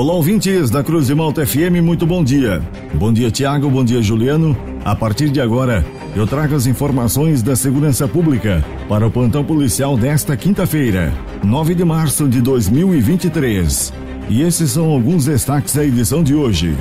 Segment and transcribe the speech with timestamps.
[0.00, 2.62] Olá, ouvintes da Cruz de Malta FM, muito bom dia.
[2.94, 4.56] Bom dia, Tiago, bom dia, Juliano.
[4.82, 5.84] A partir de agora,
[6.16, 11.12] eu trago as informações da segurança pública para o plantão policial desta quinta-feira,
[11.44, 13.92] 9 de março de 2023.
[14.30, 16.74] E esses são alguns destaques da edição de hoje.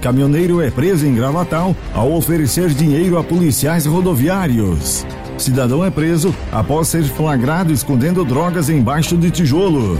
[0.00, 5.04] Caminhoneiro é preso em Gravatal ao oferecer dinheiro a policiais rodoviários.
[5.38, 9.98] Cidadão é preso após ser flagrado escondendo drogas embaixo de tijolo.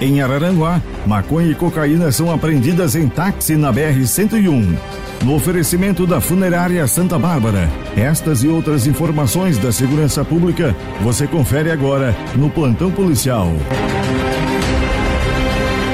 [0.00, 4.76] Em Araranguá, maconha e cocaína são apreendidas em táxi na BR-101.
[5.24, 11.70] No oferecimento da Funerária Santa Bárbara, estas e outras informações da segurança pública você confere
[11.70, 13.52] agora no Plantão Policial.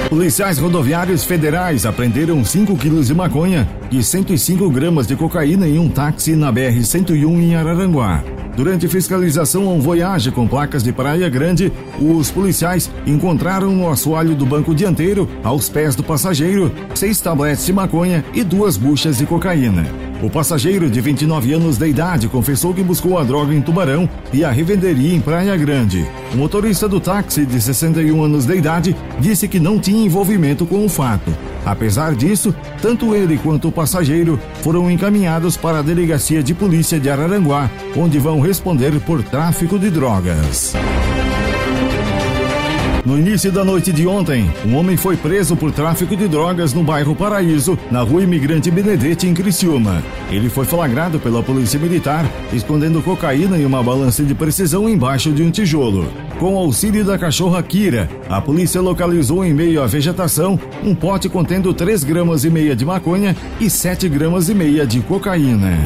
[0.09, 5.89] Policiais rodoviários federais apreenderam 5 quilos de maconha e 105 gramas de cocaína em um
[5.89, 8.23] táxi na BR-101 em Araranguá.
[8.57, 11.71] Durante fiscalização um Voyage com placas de Praia Grande,
[12.01, 17.73] os policiais encontraram no assoalho do banco dianteiro, aos pés do passageiro, seis tabletes de
[17.75, 19.85] maconha e duas buchas de cocaína.
[20.23, 24.43] O passageiro de 29 anos de idade confessou que buscou a droga em Tubarão e
[24.43, 26.07] a revenderia em Praia Grande.
[26.33, 30.83] O motorista do táxi, de 61 anos de idade, disse que não tinha envolvimento com
[30.83, 31.31] o fato.
[31.67, 37.11] Apesar disso, tanto ele quanto o passageiro foram encaminhados para a delegacia de polícia de
[37.11, 40.75] Araranguá, onde vão responder por tráfico de drogas.
[43.07, 46.83] No início da noite de ontem, um homem foi preso por tráfico de drogas no
[46.83, 50.03] bairro Paraíso, na rua Imigrante Benedete, em Criciúma.
[50.29, 55.41] Ele foi flagrado pela Polícia Militar, escondendo cocaína e uma balança de precisão embaixo de
[55.45, 56.09] um tijolo.
[56.41, 61.73] Com auxílio da cachorra Kira, a polícia localizou em meio à vegetação um pote contendo
[61.73, 65.79] 3 gramas e meia de maconha e 7 gramas e meia de cocaína.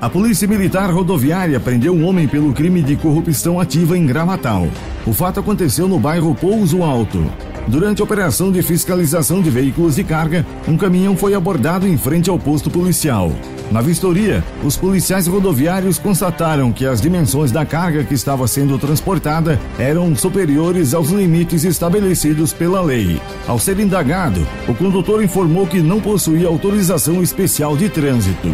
[0.00, 4.68] A Polícia Militar Rodoviária prendeu um homem pelo crime de corrupção ativa em Gravatal.
[5.06, 7.24] O fato aconteceu no bairro Pouso Alto.
[7.66, 12.28] Durante a operação de fiscalização de veículos de carga, um caminhão foi abordado em frente
[12.28, 13.32] ao posto policial.
[13.72, 19.58] Na vistoria, os policiais rodoviários constataram que as dimensões da carga que estava sendo transportada
[19.78, 23.18] eram superiores aos limites estabelecidos pela lei.
[23.48, 28.50] Ao ser indagado, o condutor informou que não possuía autorização especial de trânsito.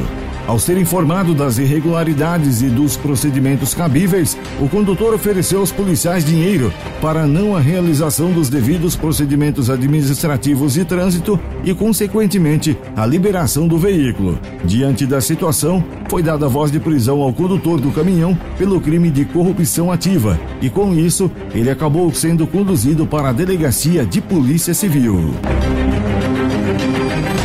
[0.47, 6.73] Ao ser informado das irregularidades e dos procedimentos cabíveis, o condutor ofereceu aos policiais dinheiro
[7.01, 13.79] para não a realização dos devidos procedimentos administrativos de trânsito e, consequentemente, a liberação do
[13.79, 14.39] veículo.
[14.65, 19.25] Diante da situação, foi dada voz de prisão ao condutor do caminhão pelo crime de
[19.25, 25.33] corrupção ativa e, com isso, ele acabou sendo conduzido para a delegacia de Polícia Civil.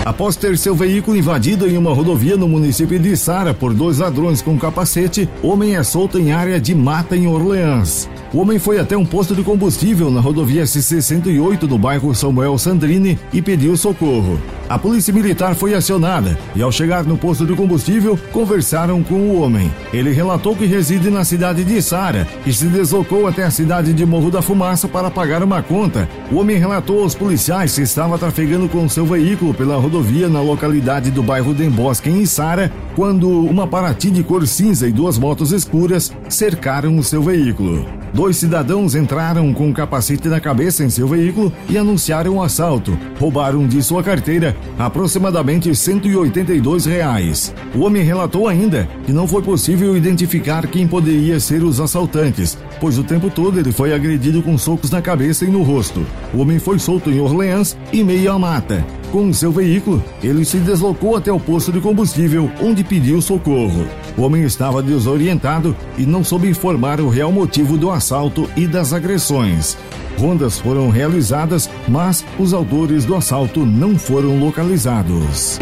[0.06, 4.40] Após ter seu veículo invadido em uma rodovia no município de Sara por dois ladrões
[4.40, 8.08] com capacete, homem é solto em área de mata em Orleans.
[8.32, 13.18] O homem foi até um posto de combustível na rodovia S-108 no bairro Samuel Sandrini
[13.34, 14.40] e pediu socorro.
[14.70, 19.42] A polícia militar foi acionada e, ao chegar no posto de combustível, conversaram com o
[19.42, 19.72] homem.
[19.94, 24.06] Ele relatou que reside na cidade de Sara e se deslocou até a cidade de
[24.06, 26.10] Morro da Fumaça para pagar uma conta.
[26.32, 29.95] O homem relatou aos policiais que estava trafegando com seu veículo pela rodovia
[30.30, 35.18] na localidade do bairro Dembosque, em Sara, quando uma Paraty de cor cinza e duas
[35.18, 37.86] motos escuras cercaram o seu veículo.
[38.14, 42.42] Dois cidadãos entraram com um capacete na cabeça em seu veículo e anunciaram o um
[42.42, 42.98] assalto.
[43.20, 47.54] Roubaram de sua carteira aproximadamente 182 reais.
[47.74, 52.98] O homem relatou ainda que não foi possível identificar quem poderia ser os assaltantes, pois
[52.98, 56.06] o tempo todo ele foi agredido com socos na cabeça e no rosto.
[56.34, 58.84] O homem foi solto em Orleans, em meio à mata.
[59.12, 63.88] Com seu veículo, ele se deslocou até o posto de combustível, onde pediu socorro.
[64.18, 68.94] O homem estava desorientado e não soube informar o real motivo do assalto e das
[68.94, 69.78] agressões.
[70.18, 75.60] Rondas foram realizadas, mas os autores do assalto não foram localizados.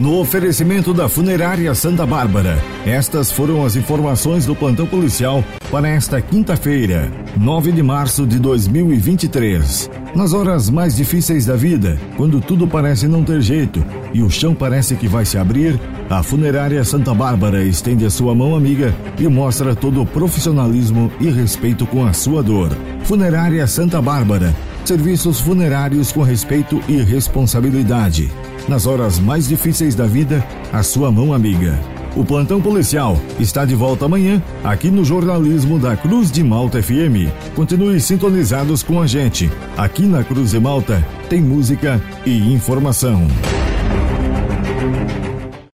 [0.00, 6.20] No oferecimento da Funerária Santa Bárbara, estas foram as informações do plantão policial para esta
[6.20, 9.90] quinta-feira, 9 de março de 2023.
[10.14, 13.82] Nas horas mais difíceis da vida, quando tudo parece não ter jeito
[14.12, 15.80] e o chão parece que vai se abrir,
[16.10, 21.30] a Funerária Santa Bárbara estende a sua mão amiga e mostra todo o profissionalismo e
[21.30, 22.68] respeito com a sua dor.
[23.04, 24.54] Funerária Santa Bárbara.
[24.84, 28.30] Serviços funerários com respeito e responsabilidade
[28.68, 31.78] nas horas mais difíceis da vida, a sua mão amiga.
[32.16, 37.28] O plantão policial está de volta amanhã aqui no jornalismo da Cruz de Malta FM.
[37.54, 39.50] Continue sintonizados com a gente.
[39.76, 43.26] Aqui na Cruz de Malta tem música e informação.